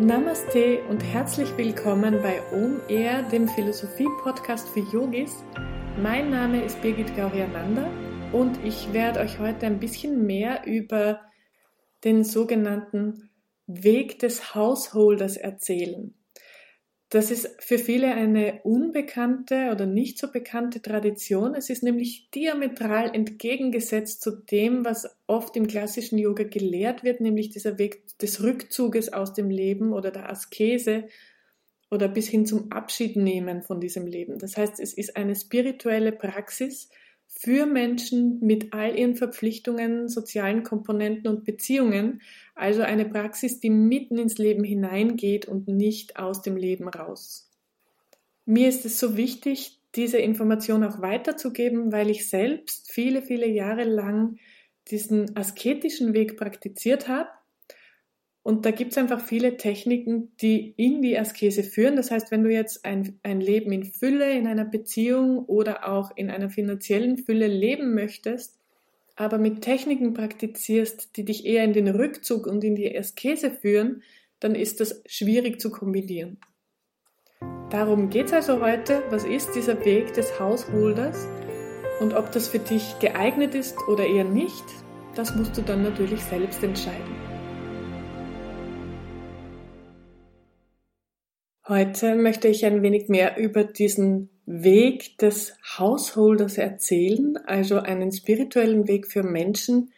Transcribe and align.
Namaste 0.00 0.82
und 0.88 1.04
herzlich 1.04 1.56
willkommen 1.56 2.20
bei 2.20 2.42
Om 2.52 2.80
Air, 2.88 3.22
dem 3.22 3.46
Philosophie-Podcast 3.46 4.68
für 4.68 4.80
Yogis. 4.80 5.44
Mein 6.02 6.30
Name 6.30 6.64
ist 6.64 6.82
Birgit 6.82 7.14
Gauriananda 7.14 7.88
und 8.32 8.58
ich 8.64 8.92
werde 8.92 9.20
euch 9.20 9.38
heute 9.38 9.66
ein 9.66 9.78
bisschen 9.78 10.26
mehr 10.26 10.66
über 10.66 11.20
den 12.02 12.24
sogenannten 12.24 13.30
Weg 13.68 14.18
des 14.18 14.56
Householders 14.56 15.36
erzählen. 15.36 16.12
Das 17.14 17.30
ist 17.30 17.48
für 17.60 17.78
viele 17.78 18.12
eine 18.12 18.62
unbekannte 18.64 19.70
oder 19.70 19.86
nicht 19.86 20.18
so 20.18 20.32
bekannte 20.32 20.82
Tradition. 20.82 21.54
Es 21.54 21.70
ist 21.70 21.84
nämlich 21.84 22.28
diametral 22.32 23.14
entgegengesetzt 23.14 24.20
zu 24.20 24.32
dem, 24.32 24.84
was 24.84 25.16
oft 25.28 25.56
im 25.56 25.68
klassischen 25.68 26.18
Yoga 26.18 26.42
gelehrt 26.42 27.04
wird, 27.04 27.20
nämlich 27.20 27.50
dieser 27.50 27.78
Weg 27.78 28.18
des 28.18 28.42
Rückzuges 28.42 29.12
aus 29.12 29.32
dem 29.32 29.48
Leben 29.48 29.92
oder 29.92 30.10
der 30.10 30.28
Askese 30.28 31.04
oder 31.88 32.08
bis 32.08 32.26
hin 32.26 32.46
zum 32.46 32.72
Abschiednehmen 32.72 33.62
von 33.62 33.78
diesem 33.78 34.08
Leben. 34.08 34.40
Das 34.40 34.56
heißt, 34.56 34.80
es 34.80 34.92
ist 34.92 35.16
eine 35.16 35.36
spirituelle 35.36 36.10
Praxis 36.10 36.90
für 37.36 37.66
Menschen 37.66 38.38
mit 38.40 38.72
all 38.72 38.98
ihren 38.98 39.16
Verpflichtungen, 39.16 40.08
sozialen 40.08 40.62
Komponenten 40.62 41.28
und 41.28 41.44
Beziehungen, 41.44 42.22
also 42.54 42.82
eine 42.82 43.04
Praxis, 43.04 43.60
die 43.60 43.70
mitten 43.70 44.18
ins 44.18 44.38
Leben 44.38 44.64
hineingeht 44.64 45.46
und 45.46 45.68
nicht 45.68 46.16
aus 46.16 46.42
dem 46.42 46.56
Leben 46.56 46.88
raus. 46.88 47.50
Mir 48.46 48.68
ist 48.68 48.84
es 48.84 48.98
so 48.98 49.16
wichtig, 49.16 49.80
diese 49.94 50.18
Information 50.18 50.84
auch 50.84 51.00
weiterzugeben, 51.00 51.92
weil 51.92 52.10
ich 52.10 52.28
selbst 52.28 52.92
viele, 52.92 53.22
viele 53.22 53.46
Jahre 53.46 53.84
lang 53.84 54.38
diesen 54.88 55.36
asketischen 55.36 56.14
Weg 56.14 56.36
praktiziert 56.36 57.08
habe. 57.08 57.28
Und 58.44 58.66
da 58.66 58.72
gibt 58.72 58.92
es 58.92 58.98
einfach 58.98 59.22
viele 59.22 59.56
Techniken, 59.56 60.30
die 60.42 60.74
in 60.76 61.00
die 61.00 61.18
Askese 61.18 61.62
führen. 61.62 61.96
Das 61.96 62.10
heißt, 62.10 62.30
wenn 62.30 62.44
du 62.44 62.52
jetzt 62.52 62.84
ein, 62.84 63.18
ein 63.22 63.40
Leben 63.40 63.72
in 63.72 63.84
Fülle, 63.84 64.32
in 64.32 64.46
einer 64.46 64.66
Beziehung 64.66 65.46
oder 65.46 65.88
auch 65.88 66.14
in 66.14 66.30
einer 66.30 66.50
finanziellen 66.50 67.16
Fülle 67.16 67.46
leben 67.46 67.94
möchtest, 67.94 68.58
aber 69.16 69.38
mit 69.38 69.62
Techniken 69.62 70.12
praktizierst, 70.12 71.16
die 71.16 71.24
dich 71.24 71.46
eher 71.46 71.64
in 71.64 71.72
den 71.72 71.88
Rückzug 71.88 72.46
und 72.46 72.62
in 72.64 72.74
die 72.74 72.96
Askese 72.96 73.50
führen, 73.50 74.02
dann 74.40 74.54
ist 74.54 74.80
das 74.80 75.02
schwierig 75.06 75.58
zu 75.58 75.70
kombinieren. 75.70 76.38
Darum 77.70 78.10
geht 78.10 78.26
es 78.26 78.34
also 78.34 78.60
heute, 78.60 79.02
was 79.08 79.24
ist 79.24 79.54
dieser 79.54 79.82
Weg 79.86 80.12
des 80.12 80.38
Hausholders 80.38 81.26
und 82.00 82.12
ob 82.12 82.30
das 82.30 82.48
für 82.48 82.58
dich 82.58 82.98
geeignet 82.98 83.54
ist 83.54 83.78
oder 83.88 84.06
eher 84.06 84.24
nicht, 84.24 84.64
das 85.14 85.34
musst 85.34 85.56
du 85.56 85.62
dann 85.62 85.82
natürlich 85.82 86.20
selbst 86.20 86.62
entscheiden. 86.62 87.33
Heute 91.66 92.14
möchte 92.14 92.46
ich 92.48 92.66
ein 92.66 92.82
wenig 92.82 93.08
mehr 93.08 93.38
über 93.38 93.64
diesen 93.64 94.28
Weg 94.44 95.16
des 95.16 95.56
Householders 95.78 96.58
erzählen, 96.58 97.38
also 97.38 97.78
einen 97.78 98.12
spirituellen 98.12 98.86
Weg 98.86 99.06
für 99.06 99.22
Menschen, 99.22 99.90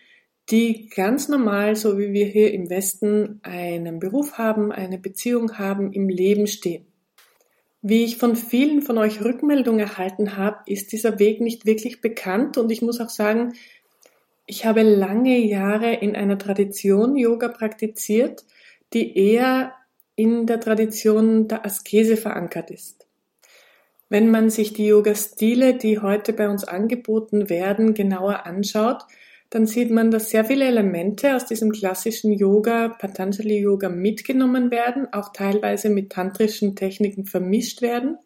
die 0.49 0.89
ganz 0.89 1.29
normal, 1.29 1.75
so 1.75 1.99
wie 1.99 2.13
wir 2.13 2.27
hier 2.27 2.55
im 2.55 2.71
Westen, 2.71 3.41
einen 3.43 3.99
Beruf 3.99 4.39
haben, 4.39 4.71
eine 4.71 4.99
Beziehung 4.99 5.59
haben, 5.59 5.93
im 5.93 6.09
Leben 6.09 6.47
stehen. 6.47 6.87
Wie 7.83 8.05
ich 8.05 8.17
von 8.17 8.37
vielen 8.37 8.83
von 8.83 8.97
euch 8.97 9.25
Rückmeldungen 9.25 9.81
erhalten 9.81 10.37
habe, 10.37 10.59
ist 10.67 10.93
dieser 10.93 11.19
Weg 11.19 11.41
nicht 11.41 11.67
wirklich 11.67 12.01
bekannt 12.01 12.59
und 12.59 12.71
ich 12.71 12.81
muss 12.81 13.01
auch 13.01 13.09
sagen, 13.09 13.55
ich 14.47 14.67
habe 14.67 14.83
lange 14.83 15.37
Jahre 15.39 15.95
in 15.95 16.15
einer 16.15 16.39
Tradition 16.39 17.17
Yoga 17.17 17.49
praktiziert, 17.49 18.45
die 18.93 19.19
eher 19.19 19.73
in 20.17 20.47
der 20.47 20.61
Tradition 20.61 21.47
der 21.47 21.65
Askese 21.65 22.17
verankert 22.17 22.71
ist. 22.71 23.07
Wenn 24.09 24.31
man 24.31 24.51
sich 24.51 24.73
die 24.73 24.87
Yoga-Stile, 24.87 25.75
die 25.75 25.99
heute 25.99 26.33
bei 26.33 26.49
uns 26.49 26.65
angeboten 26.65 27.51
werden, 27.51 27.93
genauer 27.93 28.47
anschaut, 28.47 29.03
dann 29.51 29.67
sieht 29.67 29.91
man, 29.91 30.11
dass 30.11 30.31
sehr 30.31 30.45
viele 30.45 30.65
Elemente 30.65 31.37
aus 31.37 31.47
diesem 31.47 31.71
klassischen 31.71 32.33
Yoga, 32.33 32.89
Patanjali 32.89 33.59
Yoga 33.59 33.89
mitgenommen 33.89 34.71
werden, 34.71 35.07
auch 35.13 35.33
teilweise 35.33 35.89
mit 35.89 36.11
tantrischen 36.11 36.75
Techniken 36.75 37.27
vermischt 37.27 37.83
werden. 37.83 38.19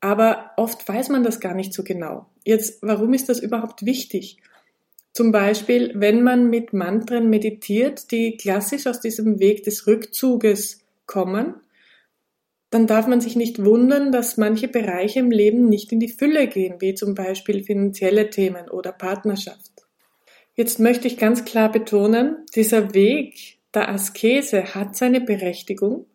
Aber 0.00 0.52
oft 0.56 0.88
weiß 0.88 1.10
man 1.10 1.22
das 1.22 1.40
gar 1.40 1.54
nicht 1.54 1.72
so 1.72 1.82
genau. 1.82 2.26
Jetzt, 2.44 2.78
warum 2.82 3.12
ist 3.14 3.28
das 3.28 3.40
überhaupt 3.40 3.84
wichtig? 3.84 4.38
Zum 5.12 5.32
Beispiel, 5.32 5.92
wenn 5.94 6.22
man 6.22 6.50
mit 6.50 6.72
Mantren 6.72 7.30
meditiert, 7.30 8.10
die 8.10 8.36
klassisch 8.36 8.86
aus 8.86 9.00
diesem 9.00 9.38
Weg 9.38 9.64
des 9.64 9.86
Rückzuges 9.86 10.85
kommen, 11.06 11.54
dann 12.70 12.86
darf 12.86 13.06
man 13.06 13.20
sich 13.20 13.36
nicht 13.36 13.64
wundern, 13.64 14.12
dass 14.12 14.36
manche 14.36 14.68
Bereiche 14.68 15.20
im 15.20 15.30
Leben 15.30 15.68
nicht 15.68 15.92
in 15.92 16.00
die 16.00 16.12
Fülle 16.12 16.48
gehen, 16.48 16.80
wie 16.80 16.94
zum 16.94 17.14
Beispiel 17.14 17.62
finanzielle 17.62 18.30
Themen 18.30 18.68
oder 18.68 18.92
Partnerschaft. 18.92 19.72
Jetzt 20.54 20.80
möchte 20.80 21.06
ich 21.06 21.16
ganz 21.16 21.44
klar 21.44 21.70
betonen, 21.70 22.44
dieser 22.54 22.94
Weg 22.94 23.58
der 23.74 23.90
Askese 23.90 24.74
hat 24.74 24.96
seine 24.96 25.20
Berechtigung, 25.20 26.06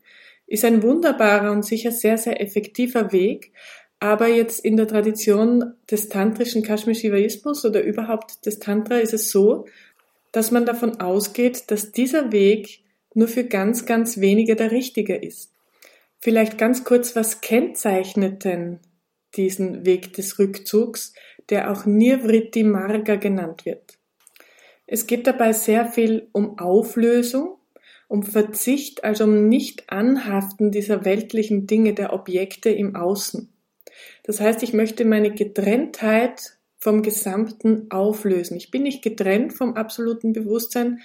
ist 0.48 0.66
ein 0.66 0.84
wunderbarer 0.84 1.52
und 1.52 1.64
sicher 1.64 1.92
sehr, 1.92 2.18
sehr 2.18 2.42
effektiver 2.42 3.12
Weg, 3.12 3.54
aber 4.00 4.28
jetzt 4.28 4.66
in 4.66 4.78
der 4.78 4.88
Tradition 4.88 5.76
des 5.90 6.10
tantrischen 6.10 6.64
Kashmir-Shivaismus 6.64 7.64
oder 7.66 7.84
überhaupt 7.84 8.46
des 8.46 8.58
Tantra 8.58 8.98
ist 8.98 9.14
es 9.14 9.30
so, 9.30 9.68
dass 10.32 10.50
man 10.50 10.66
davon 10.66 11.00
ausgeht, 11.00 11.70
dass 11.70 11.92
dieser 11.92 12.32
Weg 12.32 12.81
nur 13.14 13.28
für 13.28 13.44
ganz, 13.44 13.86
ganz 13.86 14.20
wenige 14.20 14.56
der 14.56 14.72
richtige 14.72 15.16
ist. 15.16 15.52
Vielleicht 16.20 16.58
ganz 16.58 16.84
kurz, 16.84 17.16
was 17.16 17.42
kennzeichnet 17.42 18.46
denn 18.46 18.80
diesen 19.36 19.86
Weg 19.86 20.14
des 20.14 20.38
Rückzugs, 20.40 21.14
der 21.50 21.72
auch 21.72 21.86
Nirvritti 21.86 22.64
Marga 22.64 23.16
genannt 23.16 23.66
wird? 23.66 23.98
Es 24.86 25.08
geht 25.08 25.26
dabei 25.26 25.54
sehr 25.54 25.86
viel 25.86 26.28
um 26.32 26.60
Auflösung, 26.60 27.58
um 28.08 28.24
Verzicht, 28.24 29.04
also 29.04 29.24
um 29.24 29.48
Nicht-Anhaften 29.48 30.70
dieser 30.70 31.06
weltlichen 31.06 31.66
Dinge, 31.66 31.94
der 31.94 32.12
Objekte 32.12 32.70
im 32.70 32.96
Außen. 32.96 33.52
Das 34.24 34.42
heißt, 34.42 34.64
ich 34.64 34.74
möchte 34.74 35.06
meine 35.06 35.32
Getrenntheit 35.32 36.58
vom 36.78 37.04
Gesamten 37.04 37.90
auflösen. 37.90 38.58
Ich 38.58 38.70
bin 38.70 38.84
nicht 38.84 39.02
getrennt 39.02 39.54
vom 39.54 39.76
absoluten 39.76 40.34
Bewusstsein. 40.34 41.00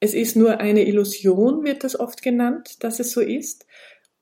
Es 0.00 0.14
ist 0.14 0.36
nur 0.36 0.60
eine 0.60 0.86
Illusion, 0.86 1.64
wird 1.64 1.84
das 1.84 1.98
oft 1.98 2.22
genannt, 2.22 2.84
dass 2.84 3.00
es 3.00 3.10
so 3.10 3.20
ist. 3.20 3.66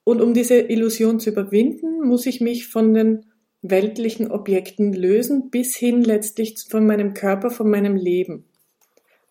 Und 0.04 0.20
um 0.20 0.34
diese 0.34 0.58
Illusion 0.58 1.20
zu 1.20 1.30
überwinden, 1.30 2.00
muss 2.02 2.26
ich 2.26 2.40
mich 2.40 2.68
von 2.68 2.94
den 2.94 3.26
weltlichen 3.62 4.30
Objekten 4.30 4.92
lösen, 4.92 5.50
bis 5.50 5.76
hin 5.76 6.02
letztlich 6.02 6.56
von 6.68 6.86
meinem 6.86 7.14
Körper, 7.14 7.50
von 7.50 7.68
meinem 7.68 7.96
Leben. 7.96 8.44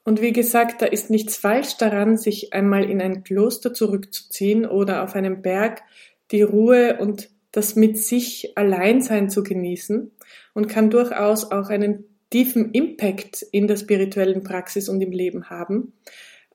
Und 0.03 0.21
wie 0.21 0.33
gesagt, 0.33 0.81
da 0.81 0.85
ist 0.85 1.09
nichts 1.09 1.35
falsch 1.37 1.77
daran, 1.77 2.17
sich 2.17 2.53
einmal 2.53 2.89
in 2.89 3.01
ein 3.01 3.23
Kloster 3.23 3.73
zurückzuziehen 3.73 4.65
oder 4.65 5.03
auf 5.03 5.15
einem 5.15 5.41
Berg 5.41 5.81
die 6.31 6.43
Ruhe 6.43 6.97
und 6.99 7.29
das 7.51 7.75
mit 7.75 7.97
sich 7.97 8.55
Alleinsein 8.55 9.29
zu 9.29 9.41
genießen 9.41 10.11
und 10.53 10.67
kann 10.67 10.89
durchaus 10.89 11.51
auch 11.51 11.69
einen 11.69 12.05
tiefen 12.29 12.71
Impact 12.71 13.43
in 13.51 13.67
der 13.67 13.77
spirituellen 13.77 14.43
Praxis 14.43 14.89
und 14.89 15.01
im 15.01 15.11
Leben 15.11 15.49
haben. 15.49 15.93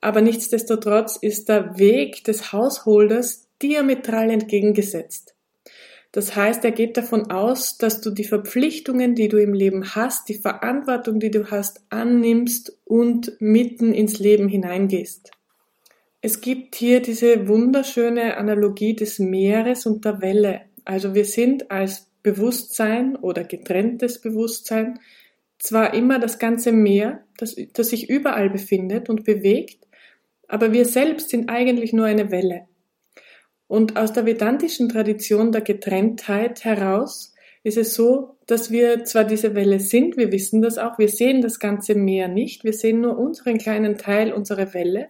Aber 0.01 0.21
nichtsdestotrotz 0.21 1.15
ist 1.15 1.47
der 1.47 1.77
Weg 1.77 2.23
des 2.23 2.51
Hausholders 2.51 3.47
diametral 3.61 4.31
entgegengesetzt. 4.31 5.35
Das 6.11 6.35
heißt, 6.35 6.65
er 6.65 6.71
geht 6.71 6.97
davon 6.97 7.31
aus, 7.31 7.77
dass 7.77 8.01
du 8.01 8.09
die 8.11 8.25
Verpflichtungen, 8.25 9.15
die 9.15 9.29
du 9.29 9.37
im 9.37 9.53
Leben 9.53 9.95
hast, 9.95 10.27
die 10.27 10.33
Verantwortung, 10.33 11.19
die 11.19 11.31
du 11.31 11.49
hast, 11.51 11.81
annimmst 11.89 12.77
und 12.83 13.37
mitten 13.39 13.93
ins 13.93 14.19
Leben 14.19 14.49
hineingehst. 14.49 15.31
Es 16.19 16.41
gibt 16.41 16.75
hier 16.75 17.01
diese 17.01 17.47
wunderschöne 17.47 18.37
Analogie 18.37 18.95
des 18.95 19.19
Meeres 19.19 19.85
und 19.85 20.03
der 20.03 20.21
Welle. 20.21 20.61
Also 20.83 21.15
wir 21.15 21.25
sind 21.25 21.71
als 21.71 22.07
Bewusstsein 22.23 23.15
oder 23.15 23.43
getrenntes 23.43 24.19
Bewusstsein 24.19 24.99
zwar 25.57 25.93
immer 25.93 26.19
das 26.19 26.39
ganze 26.39 26.71
Meer, 26.71 27.23
das, 27.37 27.55
das 27.73 27.89
sich 27.89 28.09
überall 28.09 28.49
befindet 28.49 29.09
und 29.09 29.23
bewegt, 29.23 29.87
aber 30.51 30.73
wir 30.73 30.85
selbst 30.85 31.29
sind 31.29 31.49
eigentlich 31.49 31.93
nur 31.93 32.05
eine 32.05 32.29
Welle. 32.29 32.67
Und 33.67 33.95
aus 33.95 34.11
der 34.11 34.25
vedantischen 34.25 34.89
Tradition 34.89 35.53
der 35.53 35.61
Getrenntheit 35.61 36.65
heraus 36.65 37.33
ist 37.63 37.77
es 37.77 37.93
so, 37.93 38.35
dass 38.47 38.69
wir 38.69 39.05
zwar 39.05 39.23
diese 39.23 39.55
Welle 39.55 39.79
sind, 39.79 40.17
wir 40.17 40.31
wissen 40.31 40.61
das 40.61 40.77
auch, 40.77 40.99
wir 40.99 41.07
sehen 41.07 41.41
das 41.41 41.59
ganze 41.59 41.95
Meer 41.95 42.27
nicht, 42.27 42.65
wir 42.65 42.73
sehen 42.73 42.99
nur 42.99 43.17
unseren 43.17 43.59
kleinen 43.59 43.97
Teil, 43.97 44.33
unsere 44.33 44.73
Welle. 44.73 45.07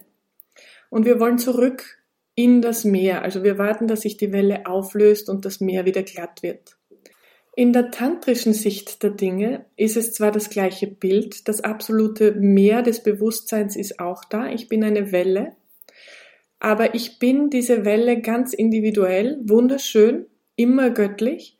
Und 0.90 1.06
wir 1.06 1.18
wollen 1.18 1.38
zurück 1.38 2.04
in 2.36 2.62
das 2.62 2.84
Meer, 2.84 3.22
also 3.22 3.42
wir 3.42 3.58
warten, 3.58 3.88
dass 3.88 4.02
sich 4.02 4.16
die 4.16 4.32
Welle 4.32 4.66
auflöst 4.66 5.28
und 5.28 5.44
das 5.44 5.60
Meer 5.60 5.84
wieder 5.84 6.04
glatt 6.04 6.42
wird. 6.42 6.76
In 7.54 7.74
der 7.74 7.90
tantrischen 7.90 8.54
Sicht 8.54 9.02
der 9.02 9.10
Dinge 9.10 9.66
ist 9.76 9.98
es 9.98 10.14
zwar 10.14 10.32
das 10.32 10.48
gleiche 10.48 10.86
Bild, 10.86 11.48
das 11.48 11.60
absolute 11.60 12.32
Meer 12.32 12.80
des 12.80 13.02
Bewusstseins 13.02 13.76
ist 13.76 14.00
auch 14.00 14.24
da, 14.24 14.50
ich 14.50 14.68
bin 14.68 14.82
eine 14.82 15.12
Welle, 15.12 15.54
aber 16.60 16.94
ich 16.94 17.18
bin 17.18 17.50
diese 17.50 17.84
Welle 17.84 18.22
ganz 18.22 18.54
individuell, 18.54 19.38
wunderschön, 19.42 20.26
immer 20.56 20.90
göttlich. 20.90 21.58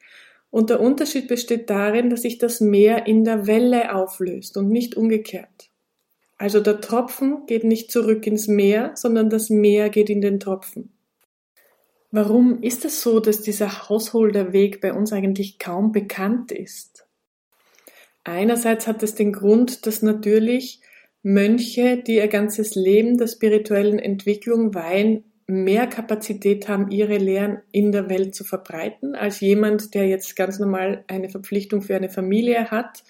Und 0.48 0.70
der 0.70 0.80
Unterschied 0.80 1.28
besteht 1.28 1.68
darin, 1.68 2.08
dass 2.08 2.22
sich 2.22 2.38
das 2.38 2.60
Meer 2.60 3.06
in 3.06 3.24
der 3.24 3.46
Welle 3.46 3.94
auflöst 3.94 4.56
und 4.56 4.68
nicht 4.68 4.96
umgekehrt. 4.96 5.70
Also 6.38 6.60
der 6.60 6.80
Tropfen 6.80 7.46
geht 7.46 7.64
nicht 7.64 7.90
zurück 7.90 8.26
ins 8.26 8.48
Meer, 8.48 8.92
sondern 8.94 9.28
das 9.28 9.50
Meer 9.50 9.90
geht 9.90 10.08
in 10.08 10.20
den 10.20 10.40
Tropfen. 10.40 10.92
Warum 12.14 12.62
ist 12.62 12.85
es 12.85 13.00
so, 13.00 13.20
dass 13.20 13.41
dieser 13.41 13.88
Hausholderweg 13.88 14.82
bei 14.82 14.93
uns 14.93 15.14
eigentlich 15.14 15.59
kaum 15.59 15.93
bekannt 15.93 16.53
ist? 16.53 17.06
Einerseits 18.23 18.87
hat 18.87 19.03
es 19.03 19.14
den 19.14 19.32
Grund, 19.32 19.87
dass 19.87 20.03
natürlich 20.03 20.82
Mönche, 21.23 22.03
die 22.06 22.17
ihr 22.17 22.29
ganzes 22.29 22.75
Leben 22.75 23.17
der 23.17 23.29
spirituellen 23.29 23.99
Entwicklung 23.99 24.75
weihen, 24.75 25.25
mehr 25.47 25.87
Kapazität 25.87 26.69
haben, 26.69 26.91
ihre 26.91 27.17
Lehren 27.17 27.62
in 27.73 27.93
der 27.93 28.11
Welt 28.11 28.35
zu 28.35 28.44
verbreiten, 28.44 29.14
als 29.14 29.41
jemand, 29.41 29.94
der 29.94 30.06
jetzt 30.06 30.37
ganz 30.37 30.59
normal 30.59 31.05
eine 31.09 31.31
Verpflichtung 31.31 31.81
für 31.81 31.97
eine 31.97 32.11
Familie 32.11 32.70
hat 32.70 33.05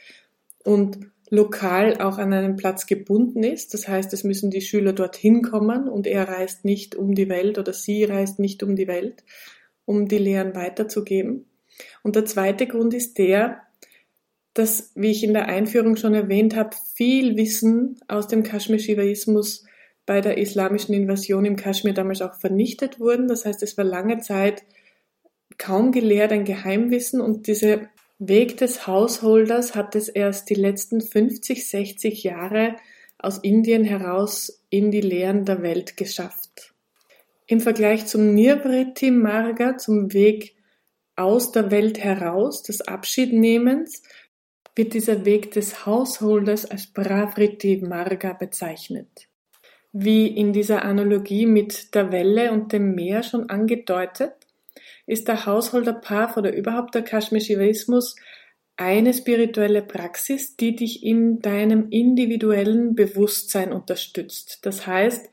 und 0.65 1.11
lokal 1.33 1.97
auch 1.99 2.19
an 2.19 2.35
einen 2.35 2.57
Platz 2.57 2.87
gebunden 2.87 3.43
ist. 3.43 3.73
Das 3.73 3.89
heißt, 3.89 4.13
es 4.13 4.23
müssen 4.23 4.51
die 4.51 4.61
Schüler 4.61 4.93
dorthin 4.93 5.41
kommen 5.41 5.89
und 5.89 6.07
er 6.07 6.29
reist 6.29 6.67
nicht 6.67 6.95
um 6.95 7.15
die 7.15 7.31
Welt 7.31 7.59
oder 7.59 7.73
sie 7.73 8.05
reist 8.05 8.39
nicht 8.39 8.63
um 8.63 8.77
die 8.77 8.87
Welt, 8.87 9.25
um 9.87 10.09
die 10.09 10.19
Lehren 10.19 10.55
weiterzugeben. 10.55 11.47
Und 12.03 12.17
der 12.17 12.27
zweite 12.27 12.67
Grund 12.67 12.93
ist 12.93 13.17
der, 13.17 13.63
dass, 14.53 14.93
wie 14.95 15.11
ich 15.11 15.25
in 15.25 15.33
der 15.33 15.47
Einführung 15.47 15.97
schon 15.97 16.13
erwähnt 16.13 16.55
habe, 16.55 16.77
viel 16.95 17.35
Wissen 17.39 17.99
aus 18.09 18.29
dem 18.29 18.43
Kaschmir-Shivaismus 18.43 19.65
bei 20.05 20.21
der 20.21 20.37
islamischen 20.37 20.95
Invasion 20.95 21.47
im 21.47 21.57
Kaschmir 21.57 21.95
damals 21.95 22.21
auch 22.21 22.35
vernichtet 22.35 23.01
wurden. 23.01 23.27
Das 23.27 23.47
heißt, 23.47 23.63
es 23.63 23.79
war 23.79 23.87
lange 23.87 24.19
Zeit 24.19 24.65
kaum 25.57 25.93
gelehrt, 25.93 26.33
ein 26.33 26.45
Geheimwissen 26.45 27.23
und 27.23 27.47
dieser 27.47 27.89
Weg 28.25 28.57
des 28.59 28.87
Hausholders 28.87 29.75
hat 29.75 29.97
es 29.97 30.09
erst 30.09 30.49
die 30.49 30.55
letzten 30.55 31.01
50, 31.01 31.69
60 31.69 32.23
Jahre 32.23 32.77
aus 33.19 33.39
Indien 33.39 33.83
heraus 33.83 34.63
in 34.71 34.93
die 34.93 35.01
Lehren 35.01 35.45
der 35.45 35.61
Welt 35.63 35.97
geschafft. 35.97 36.73
Im 37.49 37.61
Vergleich 37.61 38.07
zum 38.07 38.33
Nirvriti 38.33 39.11
Marga, 39.11 39.77
zum 39.77 40.13
Weg 40.13 40.55
aus 41.17 41.51
der 41.51 41.73
Welt 41.73 41.99
heraus, 41.99 42.63
des 42.63 42.83
Abschiednehmens, 42.83 44.05
wird 44.77 44.95
dieser 44.95 45.25
Weg 45.25 45.51
des 45.51 45.85
Hausholders 45.85 46.65
als 46.65 46.87
Pravriti 46.87 47.83
Marga 47.85 48.35
bezeichnet. 48.35 49.09
Wie 49.91 50.29
in 50.29 50.53
dieser 50.53 50.85
Analogie 50.85 51.47
mit 51.47 51.93
der 51.97 52.13
Welle 52.13 52.53
und 52.53 52.73
dem 52.73 52.95
Meer 52.95 53.25
schon 53.25 53.51
angedeutet, 53.51 54.42
ist 55.07 55.29
der 55.29 55.47
Hausholder-Path 55.47 56.37
oder 56.37 56.55
überhaupt 56.55 56.95
der 56.95 57.03
Kashmir-Shivaismus 57.03 58.17
eine 58.77 59.13
spirituelle 59.13 59.83
Praxis, 59.83 60.57
die 60.57 60.75
dich 60.75 61.05
in 61.05 61.41
deinem 61.41 61.89
individuellen 61.91 62.95
Bewusstsein 62.95 63.73
unterstützt. 63.73 64.61
Das 64.63 64.87
heißt, 64.87 65.29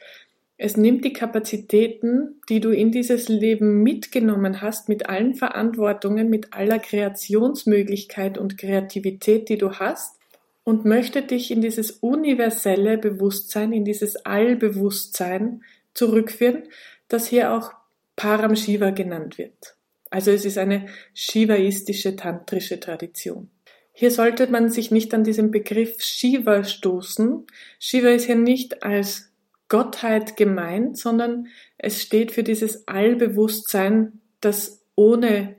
es 0.61 0.75
nimmt 0.75 1.05
die 1.05 1.13
Kapazitäten, 1.13 2.41
die 2.49 2.59
du 2.59 2.71
in 2.71 2.91
dieses 2.91 3.29
Leben 3.29 3.81
mitgenommen 3.81 4.61
hast, 4.61 4.89
mit 4.89 5.07
allen 5.07 5.35
Verantwortungen, 5.35 6.29
mit 6.29 6.53
aller 6.53 6.79
Kreationsmöglichkeit 6.79 8.37
und 8.37 8.57
Kreativität, 8.57 9.47
die 9.47 9.57
du 9.57 9.71
hast, 9.75 10.19
und 10.65 10.83
möchte 10.83 11.21
dich 11.21 11.49
in 11.49 11.61
dieses 11.61 11.91
universelle 11.91 12.97
Bewusstsein, 12.97 13.71
in 13.71 13.85
dieses 13.85 14.25
Allbewusstsein 14.25 15.63
zurückführen, 15.93 16.63
das 17.07 17.27
hier 17.27 17.53
auch 17.53 17.71
Param 18.19 18.57
Shiva 18.57 18.89
genannt 18.89 19.37
wird. 19.37 19.77
Also 20.09 20.31
es 20.31 20.43
ist 20.43 20.57
eine 20.57 20.87
shivaistische 21.13 22.17
tantrische 22.17 22.77
Tradition. 22.77 23.49
Hier 23.93 24.11
sollte 24.11 24.47
man 24.47 24.69
sich 24.69 24.91
nicht 24.91 25.13
an 25.13 25.23
diesen 25.23 25.51
Begriff 25.51 26.01
Shiva 26.01 26.65
stoßen. 26.65 27.47
Shiva 27.79 28.09
ist 28.09 28.25
hier 28.25 28.35
nicht 28.35 28.83
als 28.83 29.31
Gottheit 29.69 30.35
gemeint, 30.35 30.97
sondern 30.97 31.47
es 31.77 32.01
steht 32.01 32.33
für 32.33 32.43
dieses 32.43 32.89
Allbewusstsein, 32.89 34.19
das 34.41 34.81
ohne 34.95 35.55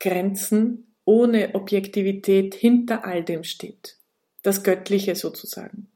Grenzen, 0.00 0.94
ohne 1.04 1.54
Objektivität 1.54 2.54
hinter 2.54 3.04
all 3.04 3.22
dem 3.22 3.44
steht. 3.44 3.98
Das 4.42 4.62
Göttliche 4.62 5.14
sozusagen. 5.14 5.88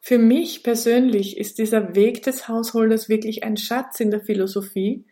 Für 0.00 0.16
mich 0.16 0.62
persönlich 0.62 1.36
ist 1.36 1.58
dieser 1.58 1.94
Weg 1.94 2.22
des 2.22 2.48
Hausholders 2.48 3.10
wirklich 3.10 3.44
ein 3.44 3.58
Schatz 3.58 4.00
in 4.00 4.10
der 4.10 4.22
Philosophie, 4.22 5.04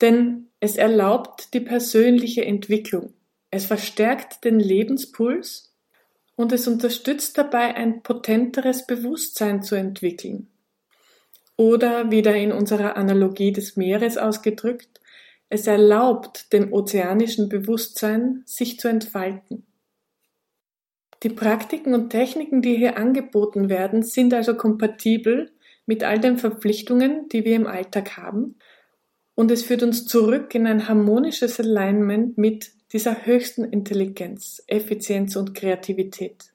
denn 0.00 0.48
es 0.60 0.76
erlaubt 0.76 1.54
die 1.54 1.60
persönliche 1.60 2.44
Entwicklung. 2.44 3.14
Es 3.50 3.66
verstärkt 3.66 4.44
den 4.44 4.60
Lebenspuls 4.60 5.74
und 6.34 6.52
es 6.52 6.68
unterstützt 6.68 7.38
dabei 7.38 7.74
ein 7.74 8.02
potenteres 8.02 8.86
Bewusstsein 8.86 9.62
zu 9.62 9.74
entwickeln. 9.74 10.48
Oder 11.56 12.10
wieder 12.10 12.34
in 12.36 12.52
unserer 12.52 12.96
Analogie 12.96 13.52
des 13.52 13.76
Meeres 13.76 14.18
ausgedrückt, 14.18 15.00
es 15.48 15.66
erlaubt 15.66 16.52
dem 16.52 16.72
ozeanischen 16.72 17.48
Bewusstsein, 17.48 18.42
sich 18.44 18.78
zu 18.78 18.88
entfalten. 18.88 19.64
Die 21.22 21.30
Praktiken 21.30 21.94
und 21.94 22.10
Techniken, 22.10 22.60
die 22.60 22.76
hier 22.76 22.98
angeboten 22.98 23.68
werden, 23.70 24.02
sind 24.02 24.34
also 24.34 24.54
kompatibel 24.54 25.50
mit 25.86 26.04
all 26.04 26.18
den 26.18 26.36
Verpflichtungen, 26.36 27.28
die 27.28 27.44
wir 27.44 27.56
im 27.56 27.66
Alltag 27.66 28.16
haben. 28.18 28.56
Und 29.36 29.52
es 29.52 29.62
führt 29.62 29.84
uns 29.84 30.06
zurück 30.06 30.52
in 30.54 30.66
ein 30.66 30.88
harmonisches 30.88 31.60
Alignment 31.60 32.38
mit 32.38 32.72
dieser 32.92 33.26
höchsten 33.26 33.64
Intelligenz, 33.64 34.64
Effizienz 34.66 35.36
und 35.36 35.54
Kreativität. 35.54 36.46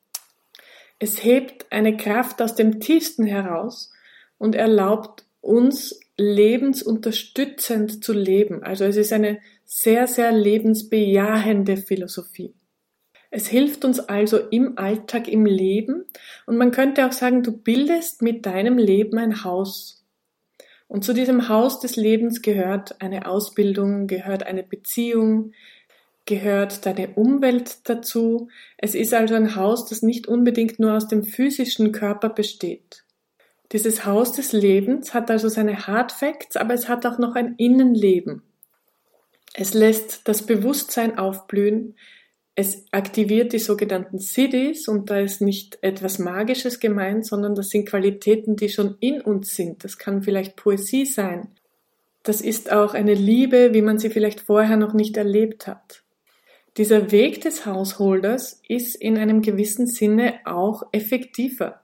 Es 0.99 1.23
hebt 1.23 1.71
eine 1.71 1.95
Kraft 1.95 2.41
aus 2.41 2.55
dem 2.55 2.79
Tiefsten 2.79 3.25
heraus 3.25 3.91
und 4.37 4.55
erlaubt 4.55 5.25
uns 5.41 5.99
lebensunterstützend 6.17 8.03
zu 8.03 8.13
leben. 8.13 8.63
Also 8.63 8.85
es 8.85 8.97
ist 8.97 9.13
eine 9.13 9.39
sehr, 9.65 10.07
sehr 10.07 10.31
lebensbejahende 10.31 11.77
Philosophie. 11.77 12.53
Es 13.29 13.47
hilft 13.47 13.85
uns 13.85 13.99
also 13.99 14.37
im 14.37 14.77
Alltag, 14.77 15.27
im 15.27 15.45
Leben 15.45 16.05
und 16.47 16.57
man 16.57 16.71
könnte 16.71 17.05
auch 17.05 17.13
sagen, 17.13 17.43
du 17.43 17.51
bildest 17.51 18.21
mit 18.21 18.45
deinem 18.45 18.77
Leben 18.77 19.17
ein 19.19 19.43
Haus. 19.43 20.00
Und 20.91 21.05
zu 21.05 21.13
diesem 21.13 21.47
Haus 21.47 21.79
des 21.79 21.95
Lebens 21.95 22.41
gehört 22.41 23.01
eine 23.01 23.25
Ausbildung, 23.25 24.07
gehört 24.07 24.43
eine 24.43 24.62
Beziehung, 24.62 25.53
gehört 26.25 26.86
deine 26.86 27.12
Umwelt 27.15 27.88
dazu. 27.88 28.50
Es 28.77 28.93
ist 28.93 29.13
also 29.13 29.36
ein 29.36 29.55
Haus, 29.55 29.86
das 29.86 30.01
nicht 30.01 30.27
unbedingt 30.27 30.79
nur 30.79 30.98
aus 30.98 31.07
dem 31.07 31.24
physischen 31.24 31.93
Körper 31.93 32.27
besteht. 32.27 33.05
Dieses 33.71 34.05
Haus 34.05 34.33
des 34.33 34.51
Lebens 34.51 35.13
hat 35.13 35.31
also 35.31 35.48
seine 35.48 35.88
Hard 35.88 36.12
Facts, 36.12 36.57
aber 36.57 36.74
es 36.74 36.89
hat 36.89 37.05
auch 37.05 37.17
noch 37.17 37.36
ein 37.36 37.55
Innenleben. 37.55 38.43
Es 39.53 39.74
lässt 39.74 40.27
das 40.27 40.45
Bewusstsein 40.45 41.17
aufblühen, 41.17 41.95
es 42.55 42.86
aktiviert 42.91 43.53
die 43.53 43.60
sogenannten 43.60 44.20
Cities 44.20 44.88
und 44.88 45.10
da 45.10 45.20
ist 45.20 45.41
nicht 45.41 45.79
etwas 45.81 46.20
Magisches 46.20 46.79
gemeint, 46.79 47.25
sondern 47.25 47.55
das 47.55 47.70
sind 47.70 47.88
Qualitäten, 47.88 48.55
die 48.55 48.70
schon 48.70 48.98
in 49.00 49.22
uns 49.22 49.55
sind. 49.55 49.84
Das 49.84 49.98
kann 49.98 50.22
vielleicht 50.22 50.58
Poesie 50.58 51.05
sein. 51.05 51.50
Das 52.24 52.41
ist 52.41 52.72
auch 52.72 52.93
eine 52.93 53.13
Liebe, 53.13 53.74
wie 53.74 53.81
man 53.81 53.98
sie 53.98 54.10
vielleicht 54.10 54.41
vorher 54.41 54.77
noch 54.77 54.93
nicht 54.93 55.17
erlebt 55.17 55.65
hat. 55.65 56.03
Dieser 56.77 57.12
Weg 57.12 57.41
des 57.41 57.65
Hausholders 57.65 58.62
ist 58.67 58.96
in 58.96 59.17
einem 59.17 59.41
gewissen 59.41 59.88
Sinne 59.88 60.39
auch 60.46 60.84
effektiver. 60.91 61.81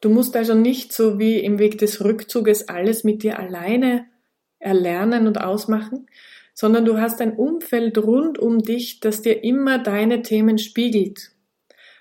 Du 0.00 0.10
musst 0.10 0.36
also 0.36 0.54
nicht 0.54 0.92
so 0.92 1.18
wie 1.18 1.38
im 1.38 1.58
Weg 1.58 1.78
des 1.78 2.04
Rückzuges 2.04 2.68
alles 2.68 3.04
mit 3.04 3.22
dir 3.22 3.38
alleine 3.38 4.06
erlernen 4.58 5.26
und 5.26 5.40
ausmachen, 5.40 6.06
sondern 6.56 6.86
du 6.86 6.98
hast 6.98 7.20
ein 7.20 7.36
Umfeld 7.36 7.98
rund 7.98 8.38
um 8.38 8.60
dich, 8.60 9.00
das 9.00 9.20
dir 9.20 9.44
immer 9.44 9.78
deine 9.78 10.22
Themen 10.22 10.56
spiegelt. 10.56 11.32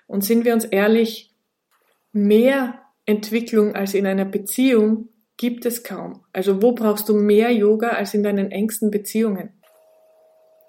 Und 0.07 0.24
sind 0.24 0.45
wir 0.45 0.53
uns 0.53 0.63
ehrlich, 0.63 1.33
mehr 2.13 2.79
Entwicklung 3.05 3.75
als 3.75 3.93
in 3.93 4.07
einer 4.07 4.24
Beziehung 4.24 5.09
gibt 5.35 5.65
es 5.65 5.83
kaum. 5.83 6.24
Also 6.31 6.62
wo 6.62 6.71
brauchst 6.71 7.09
du 7.09 7.15
mehr 7.15 7.51
Yoga 7.51 7.89
als 7.89 8.13
in 8.13 8.24
deinen 8.24 8.50
engsten 8.50 8.91
Beziehungen? 8.91 9.50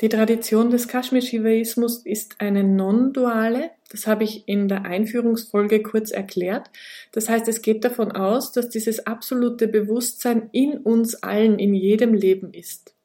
Die 0.00 0.08
Tradition 0.08 0.70
des 0.70 0.88
Kashmir-Shivaismus 0.88 2.04
ist 2.04 2.40
eine 2.40 2.64
non-duale, 2.64 3.70
das 3.92 4.08
habe 4.08 4.24
ich 4.24 4.48
in 4.48 4.66
der 4.66 4.84
Einführungsfolge 4.84 5.80
kurz 5.84 6.10
erklärt. 6.10 6.70
Das 7.12 7.28
heißt, 7.28 7.46
es 7.46 7.62
geht 7.62 7.84
davon 7.84 8.10
aus, 8.10 8.50
dass 8.50 8.68
dieses 8.68 9.06
absolute 9.06 9.68
Bewusstsein 9.68 10.50
in 10.50 10.76
uns 10.78 11.22
allen, 11.22 11.60
in 11.60 11.72
jedem 11.72 12.14
Leben 12.14 12.52
ist. 12.52 12.95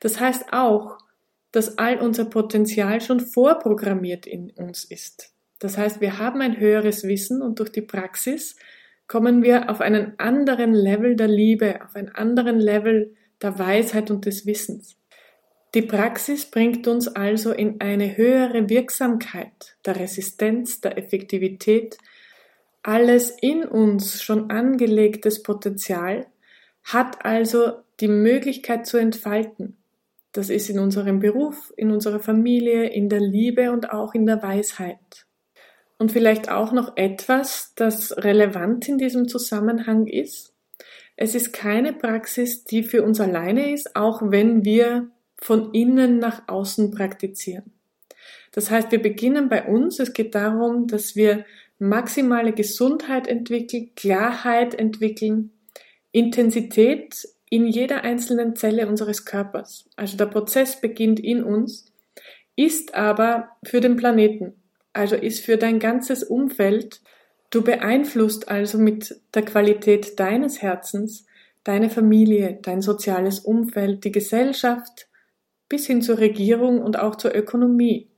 Das 0.00 0.20
heißt 0.20 0.52
auch, 0.52 0.98
dass 1.52 1.78
all 1.78 1.98
unser 1.98 2.26
Potenzial 2.26 3.00
schon 3.00 3.20
vorprogrammiert 3.20 4.26
in 4.26 4.50
uns 4.50 4.84
ist. 4.84 5.32
Das 5.58 5.78
heißt, 5.78 6.00
wir 6.00 6.18
haben 6.18 6.42
ein 6.42 6.58
höheres 6.58 7.04
Wissen 7.04 7.40
und 7.40 7.58
durch 7.60 7.72
die 7.72 7.82
Praxis 7.82 8.56
kommen 9.08 9.42
wir 9.42 9.70
auf 9.70 9.80
einen 9.80 10.18
anderen 10.18 10.74
Level 10.74 11.16
der 11.16 11.28
Liebe, 11.28 11.80
auf 11.82 11.96
einen 11.96 12.10
anderen 12.10 12.58
Level 12.58 13.14
der 13.40 13.58
Weisheit 13.58 14.10
und 14.10 14.26
des 14.26 14.46
Wissens. 14.46 14.96
Die 15.74 15.82
Praxis 15.82 16.46
bringt 16.46 16.86
uns 16.88 17.08
also 17.08 17.52
in 17.52 17.80
eine 17.80 18.16
höhere 18.16 18.68
Wirksamkeit 18.68 19.76
der 19.84 19.96
Resistenz, 19.96 20.80
der 20.80 20.96
Effektivität. 20.96 21.98
Alles 22.82 23.30
in 23.30 23.64
uns 23.64 24.22
schon 24.22 24.50
angelegtes 24.50 25.42
Potenzial 25.42 26.26
hat 26.82 27.24
also 27.24 27.72
die 28.00 28.08
Möglichkeit 28.08 28.86
zu 28.86 28.96
entfalten. 28.98 29.76
Das 30.32 30.50
ist 30.50 30.68
in 30.68 30.78
unserem 30.78 31.18
Beruf, 31.18 31.72
in 31.76 31.90
unserer 31.90 32.20
Familie, 32.20 32.90
in 32.90 33.08
der 33.08 33.20
Liebe 33.20 33.72
und 33.72 33.90
auch 33.90 34.14
in 34.14 34.26
der 34.26 34.42
Weisheit. 34.42 35.26
Und 35.98 36.12
vielleicht 36.12 36.50
auch 36.50 36.72
noch 36.72 36.96
etwas, 36.96 37.72
das 37.74 38.16
relevant 38.18 38.86
in 38.88 38.98
diesem 38.98 39.28
Zusammenhang 39.28 40.06
ist. 40.06 40.52
Es 41.16 41.34
ist 41.34 41.54
keine 41.54 41.94
Praxis, 41.94 42.64
die 42.64 42.82
für 42.82 43.02
uns 43.02 43.18
alleine 43.18 43.72
ist, 43.72 43.96
auch 43.96 44.20
wenn 44.22 44.64
wir 44.64 45.08
von 45.38 45.72
innen 45.72 46.18
nach 46.18 46.48
außen 46.48 46.90
praktizieren. 46.90 47.72
Das 48.52 48.70
heißt, 48.70 48.92
wir 48.92 49.00
beginnen 49.00 49.48
bei 49.48 49.66
uns. 49.66 49.98
Es 49.98 50.12
geht 50.12 50.34
darum, 50.34 50.86
dass 50.86 51.16
wir 51.16 51.46
maximale 51.78 52.52
Gesundheit 52.52 53.26
entwickeln, 53.26 53.90
Klarheit 53.96 54.74
entwickeln, 54.74 55.52
Intensität 56.12 57.26
in 57.50 57.66
jeder 57.66 58.02
einzelnen 58.02 58.56
Zelle 58.56 58.88
unseres 58.88 59.24
Körpers. 59.24 59.88
Also 59.96 60.16
der 60.16 60.26
Prozess 60.26 60.80
beginnt 60.80 61.20
in 61.20 61.44
uns, 61.44 61.92
ist 62.56 62.94
aber 62.94 63.50
für 63.64 63.80
den 63.80 63.96
Planeten, 63.96 64.54
also 64.92 65.14
ist 65.14 65.44
für 65.44 65.56
dein 65.56 65.78
ganzes 65.78 66.24
Umfeld. 66.24 67.00
Du 67.50 67.62
beeinflusst 67.62 68.48
also 68.48 68.78
mit 68.78 69.20
der 69.34 69.42
Qualität 69.42 70.18
deines 70.18 70.62
Herzens 70.62 71.26
deine 71.66 71.90
Familie, 71.90 72.60
dein 72.62 72.80
soziales 72.80 73.40
Umfeld, 73.40 74.04
die 74.04 74.12
Gesellschaft 74.12 75.08
bis 75.68 75.86
hin 75.86 76.00
zur 76.00 76.18
Regierung 76.18 76.80
und 76.80 76.96
auch 76.96 77.16
zur 77.16 77.34
Ökonomie. 77.34 78.08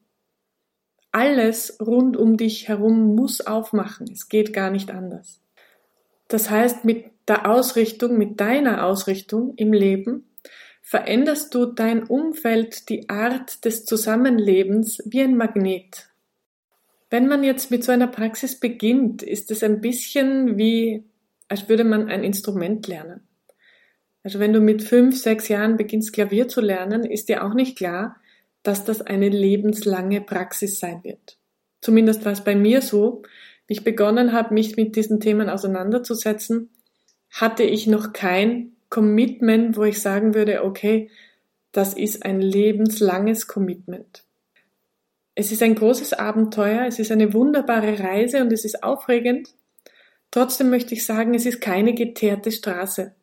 Alles 1.13 1.79
rund 1.81 2.19
um 2.19 2.37
dich 2.37 2.69
herum 2.69 3.17
muss 3.17 3.41
aufmachen. 3.41 4.07
Es 4.13 4.29
geht 4.29 4.53
gar 4.53 4.71
nicht 4.71 4.91
anders. 4.91 5.41
Das 6.29 6.51
heißt, 6.51 6.85
mit 6.85 7.07
der 7.29 7.51
Ausrichtung, 7.51 8.17
mit 8.17 8.41
deiner 8.41 8.85
Ausrichtung 8.85 9.55
im 9.57 9.73
Leben, 9.73 10.29
veränderst 10.83 11.55
du 11.55 11.67
dein 11.67 12.05
Umfeld, 12.05 12.89
die 12.89 13.11
Art 13.11 13.65
des 13.67 13.85
Zusammenlebens 13.85 15.03
wie 15.05 15.21
ein 15.21 15.37
Magnet. 15.37 16.09
Wenn 17.11 17.27
man 17.27 17.45
jetzt 17.45 17.71
mit 17.71 17.85
so 17.85 17.93
einer 17.93 18.07
Praxis 18.07 18.59
beginnt, 18.59 19.23
ist 19.23 19.51
es 19.51 19.63
ein 19.63 19.81
bisschen 19.81 20.57
wie, 20.57 21.05
als 21.49 21.69
würde 21.69 21.85
man 21.85 22.09
ein 22.09 22.25
Instrument 22.25 22.87
lernen. 22.87 23.21
Also 24.23 24.41
wenn 24.41 24.53
du 24.53 24.61
mit 24.61 24.83
fünf, 24.83 25.19
sechs 25.19 25.49
Jahren 25.49 25.77
beginnst 25.77 26.13
Klavier 26.13 26.49
zu 26.49 26.61
lernen, 26.61 27.05
ist 27.05 27.29
dir 27.29 27.45
auch 27.45 27.55
nicht 27.55 27.77
klar, 27.77 28.17
dass 28.63 28.85
das 28.85 29.03
eine 29.03 29.29
lebenslange 29.29 30.21
Praxis 30.21 30.81
sein 30.81 31.05
wird. 31.05 31.39
Zumindest 31.81 32.25
war 32.25 32.33
es 32.33 32.43
bei 32.43 32.57
mir 32.57 32.83
so. 32.83 33.23
Wie 33.67 33.75
ich 33.75 33.85
begonnen 33.85 34.33
habe, 34.33 34.55
mich 34.55 34.77
mit 34.77 34.97
diesen 34.97 35.21
Themen 35.21 35.49
auseinanderzusetzen, 35.49 36.71
hatte 37.41 37.63
ich 37.63 37.87
noch 37.87 38.13
kein 38.13 38.73
Commitment, 38.91 39.77
wo 39.77 39.85
ich 39.85 40.01
sagen 40.01 40.35
würde, 40.35 40.65
okay, 40.65 41.11
das 41.73 41.95
ist 41.95 42.25
ein 42.25 42.41
lebenslanges 42.41 43.47
Commitment. 43.47 44.25
Es 45.35 45.53
ist 45.53 45.63
ein 45.63 45.77
großes 45.77 46.15
Abenteuer, 46.15 46.87
es 46.87 46.99
ist 46.99 47.13
eine 47.13 47.33
wunderbare 47.33 48.01
Reise 48.01 48.41
und 48.41 48.53
es 48.53 48.65
ist 48.65 48.83
aufregend. 48.83 49.55
Trotzdem 50.33 50.69
möchte 50.69 50.95
ich 50.95 51.07
sagen, 51.07 51.33
es 51.35 51.47
ist 51.47 51.61
keine 51.61 51.95
geteerte 51.95 52.51
Straße. 52.51 53.15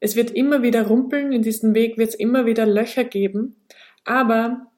Es 0.00 0.16
wird 0.16 0.32
immer 0.32 0.62
wieder 0.62 0.88
rumpeln, 0.88 1.32
in 1.32 1.42
diesem 1.42 1.76
Weg 1.76 1.96
wird 1.98 2.08
es 2.08 2.14
immer 2.16 2.44
wieder 2.44 2.66
Löcher 2.66 3.04
geben, 3.04 3.62
aber 4.04 4.72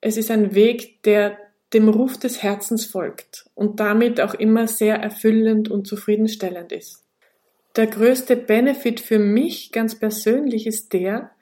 es 0.00 0.16
ist 0.16 0.30
ein 0.30 0.54
Weg, 0.54 1.02
der 1.02 1.36
dem 1.74 1.90
Ruf 1.90 2.16
des 2.16 2.42
Herzens 2.42 2.86
folgt 2.86 3.50
und 3.54 3.78
damit 3.78 4.22
auch 4.22 4.32
immer 4.32 4.68
sehr 4.68 4.96
erfüllend 4.96 5.70
und 5.70 5.86
zufriedenstellend 5.86 6.72
ist. 6.72 7.03
Der 7.76 7.88
größte 7.88 8.36
Benefit 8.36 9.00
für 9.00 9.18
mich 9.18 9.72
ganz 9.72 9.98
persönlich 9.98 10.66
ist 10.66 10.92
der, 10.92 11.32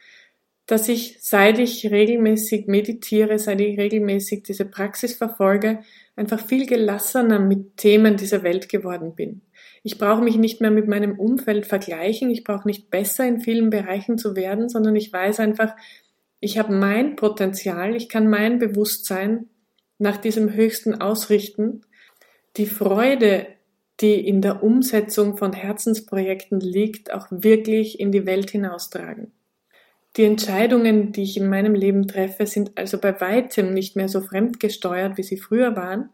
dass 0.67 0.89
ich, 0.89 1.19
seit 1.21 1.59
ich 1.59 1.91
regelmäßig 1.91 2.69
meditiere, 2.69 3.39
seit 3.39 3.61
ich 3.61 3.79
regelmäßig 3.79 4.45
diese 4.45 4.65
Praxis 4.65 5.15
verfolge, 5.15 5.81
einfach 6.17 6.41
viel 6.41 6.67
gelassener 6.67 7.39
mit 7.39 7.77
Themen 7.77 8.17
dieser 8.17 8.43
Welt 8.43 8.69
geworden 8.69 9.15
bin. 9.15 9.43
Ich 9.83 9.99
brauche 9.99 10.23
mich 10.23 10.37
nicht 10.37 10.61
mehr 10.61 10.71
mit 10.71 10.89
meinem 10.89 11.19
Umfeld 11.19 11.67
vergleichen, 11.67 12.31
ich 12.31 12.45
brauche 12.45 12.67
nicht 12.67 12.91
besser 12.91 13.27
in 13.27 13.41
vielen 13.41 13.71
Bereichen 13.71 14.17
zu 14.17 14.37
werden, 14.37 14.69
sondern 14.69 14.97
ich 14.97 15.13
weiß 15.13 15.41
einfach, 15.41 15.75
ich 16.41 16.59
habe 16.59 16.73
mein 16.75 17.17
Potenzial, 17.17 17.95
ich 17.95 18.09
kann 18.09 18.29
mein 18.29 18.59
Bewusstsein 18.59 19.49
nach 19.99 20.17
diesem 20.17 20.53
Höchsten 20.55 21.01
ausrichten. 21.01 21.83
Die 22.57 22.67
Freude, 22.67 23.47
die 24.03 24.15
in 24.15 24.43
der 24.43 24.63
Umsetzung 24.63 25.37
von 25.39 25.53
Herzensprojekten 25.53 26.61
liegt, 26.61 27.13
auch 27.13 27.29
wirklich 27.31 28.01
in 28.01 28.13
die 28.13 28.27
Welt 28.27 28.51
hinaustragen. 28.51 29.33
Die 30.17 30.25
Entscheidungen, 30.25 31.13
die 31.13 31.23
ich 31.23 31.39
in 31.39 31.49
meinem 31.49 31.75
Leben 31.75 32.07
treffe, 32.07 32.47
sind 32.47 32.73
also 32.77 32.99
bei 32.99 33.19
weitem 33.21 33.73
nicht 33.73 33.97
mehr 33.97 34.09
so 34.09 34.21
fremdgesteuert, 34.21 35.17
wie 35.17 35.23
sie 35.23 35.39
früher 35.39 35.75
waren, 35.77 36.11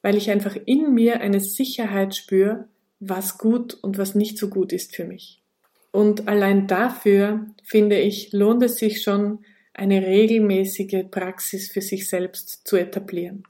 weil 0.00 0.16
ich 0.16 0.30
einfach 0.30 0.56
in 0.64 0.94
mir 0.94 1.20
eine 1.20 1.40
Sicherheit 1.40 2.14
spüre, 2.14 2.68
was 2.98 3.36
gut 3.36 3.74
und 3.74 3.98
was 3.98 4.14
nicht 4.14 4.38
so 4.38 4.48
gut 4.48 4.72
ist 4.72 4.96
für 4.96 5.04
mich. 5.04 5.42
Und 5.90 6.28
allein 6.28 6.66
dafür, 6.66 7.46
finde 7.62 7.98
ich, 7.98 8.32
lohnt 8.32 8.62
es 8.62 8.76
sich 8.76 9.02
schon, 9.02 9.40
eine 9.74 10.06
regelmäßige 10.06 11.04
Praxis 11.10 11.70
für 11.70 11.82
sich 11.82 12.08
selbst 12.08 12.66
zu 12.66 12.76
etablieren. 12.76 13.44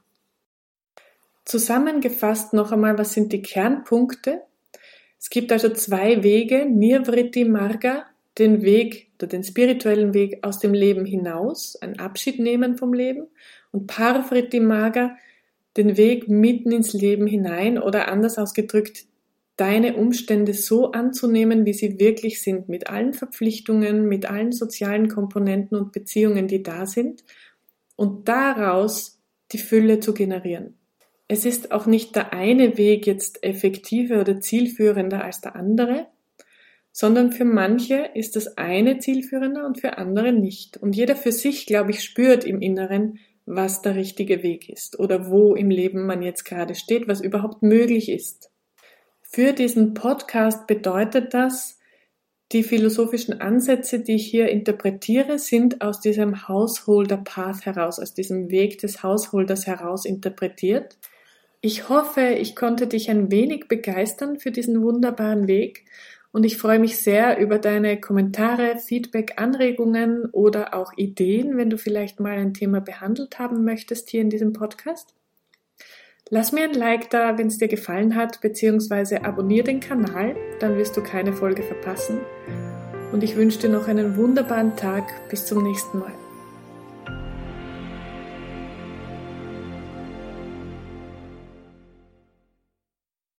Zusammengefasst 1.45 2.53
noch 2.53 2.71
einmal, 2.71 2.97
was 2.97 3.13
sind 3.13 3.33
die 3.33 3.41
Kernpunkte? 3.41 4.41
Es 5.19 5.29
gibt 5.29 5.51
also 5.51 5.69
zwei 5.69 6.23
Wege, 6.23 6.65
Nirvriti 6.65 7.45
Marga, 7.45 8.05
den 8.37 8.61
Weg 8.61 9.11
oder 9.17 9.27
den 9.27 9.43
spirituellen 9.43 10.13
Weg 10.13 10.39
aus 10.43 10.59
dem 10.59 10.73
Leben 10.73 11.05
hinaus, 11.05 11.75
ein 11.77 11.99
Abschied 11.99 12.39
nehmen 12.39 12.77
vom 12.77 12.93
Leben, 12.93 13.27
und 13.71 13.87
Parvriti 13.87 14.59
Marga, 14.59 15.15
den 15.77 15.97
Weg 15.97 16.27
mitten 16.27 16.71
ins 16.71 16.93
Leben 16.93 17.25
hinein 17.25 17.79
oder 17.79 18.07
anders 18.07 18.37
ausgedrückt, 18.37 19.05
deine 19.55 19.95
Umstände 19.95 20.53
so 20.53 20.91
anzunehmen, 20.91 21.65
wie 21.65 21.73
sie 21.73 21.99
wirklich 21.99 22.41
sind, 22.41 22.69
mit 22.69 22.89
allen 22.89 23.13
Verpflichtungen, 23.13 24.07
mit 24.07 24.29
allen 24.29 24.51
sozialen 24.51 25.09
Komponenten 25.09 25.77
und 25.77 25.91
Beziehungen, 25.91 26.47
die 26.47 26.63
da 26.63 26.85
sind, 26.85 27.23
und 27.95 28.27
daraus 28.27 29.19
die 29.51 29.59
Fülle 29.59 29.99
zu 29.99 30.13
generieren. 30.13 30.75
Es 31.33 31.45
ist 31.45 31.71
auch 31.71 31.87
nicht 31.87 32.15
der 32.15 32.31
eine 32.31 32.77
Weg 32.77 33.07
jetzt 33.07 33.43
effektiver 33.43 34.21
oder 34.21 34.39
zielführender 34.39 35.23
als 35.23 35.41
der 35.41 35.55
andere, 35.55 36.05
sondern 36.91 37.31
für 37.31 37.43
manche 37.43 38.11
ist 38.13 38.35
das 38.35 38.55
eine 38.59 38.99
zielführender 38.99 39.65
und 39.65 39.81
für 39.81 39.97
andere 39.97 40.31
nicht. 40.31 40.77
Und 40.77 40.95
jeder 40.95 41.15
für 41.15 41.31
sich, 41.31 41.65
glaube 41.65 41.89
ich, 41.89 42.03
spürt 42.03 42.43
im 42.43 42.61
Inneren, 42.61 43.17
was 43.47 43.81
der 43.81 43.95
richtige 43.95 44.43
Weg 44.43 44.69
ist 44.69 44.99
oder 44.99 45.27
wo 45.27 45.55
im 45.55 45.71
Leben 45.71 46.05
man 46.05 46.21
jetzt 46.21 46.43
gerade 46.43 46.75
steht, 46.75 47.07
was 47.07 47.19
überhaupt 47.19 47.63
möglich 47.63 48.09
ist. 48.09 48.51
Für 49.23 49.53
diesen 49.53 49.95
Podcast 49.95 50.67
bedeutet 50.67 51.33
das, 51.33 51.79
die 52.51 52.61
philosophischen 52.61 53.41
Ansätze, 53.41 54.01
die 54.01 54.17
ich 54.17 54.27
hier 54.27 54.49
interpretiere, 54.49 55.39
sind 55.39 55.81
aus 55.81 55.99
diesem 55.99 56.47
Householder 56.47 57.17
Path 57.17 57.65
heraus, 57.65 57.99
aus 57.99 58.13
diesem 58.13 58.51
Weg 58.51 58.77
des 58.77 59.01
Hausholders 59.01 59.65
heraus 59.65 60.05
interpretiert. 60.05 60.95
Ich 61.65 61.87
hoffe, 61.87 62.19
ich 62.19 62.57
konnte 62.57 62.87
dich 62.87 63.09
ein 63.09 63.31
wenig 63.31 63.69
begeistern 63.69 64.37
für 64.37 64.51
diesen 64.51 64.81
wunderbaren 64.81 65.47
Weg 65.47 65.85
und 66.33 66.43
ich 66.43 66.57
freue 66.57 66.77
mich 66.77 66.97
sehr 66.97 67.39
über 67.39 67.57
deine 67.57 68.01
Kommentare, 68.01 68.75
Feedback, 68.79 69.35
Anregungen 69.37 70.25
oder 70.33 70.73
auch 70.73 70.91
Ideen, 70.97 71.55
wenn 71.55 71.69
du 71.69 71.77
vielleicht 71.77 72.19
mal 72.19 72.37
ein 72.37 72.53
Thema 72.53 72.81
behandelt 72.81 73.39
haben 73.39 73.63
möchtest 73.63 74.09
hier 74.09 74.19
in 74.19 74.29
diesem 74.29 74.51
Podcast. 74.51 75.15
Lass 76.29 76.51
mir 76.51 76.65
ein 76.65 76.73
Like 76.73 77.09
da, 77.11 77.37
wenn 77.37 77.47
es 77.47 77.59
dir 77.59 77.69
gefallen 77.69 78.17
hat, 78.17 78.41
beziehungsweise 78.41 79.23
abonniere 79.23 79.63
den 79.63 79.79
Kanal, 79.79 80.35
dann 80.59 80.75
wirst 80.77 80.97
du 80.97 81.01
keine 81.01 81.31
Folge 81.31 81.63
verpassen. 81.63 82.19
Und 83.13 83.23
ich 83.23 83.37
wünsche 83.37 83.59
dir 83.59 83.69
noch 83.69 83.87
einen 83.87 84.17
wunderbaren 84.17 84.75
Tag. 84.75 85.05
Bis 85.29 85.45
zum 85.45 85.63
nächsten 85.63 85.99
Mal. 85.99 86.22